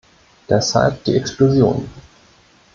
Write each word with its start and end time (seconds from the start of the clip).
Deshalb 0.49 1.03
die 1.05 1.15
Explosion. 1.15 1.87